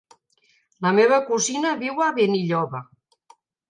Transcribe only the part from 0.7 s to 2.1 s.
La meva cosina viu